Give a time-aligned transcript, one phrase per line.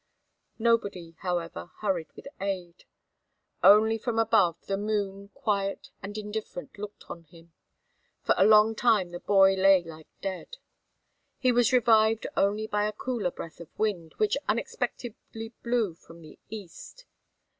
[0.57, 2.85] Nobody, however, hurried with aid.
[3.63, 7.53] Only from above, the moon, quiet and indifferent, looked on him.
[8.23, 10.57] For a long time the boy lay like dead.
[11.37, 16.39] He was revived only by a cooler breath of wind, which unexpectedly blew from the
[16.49, 17.05] east.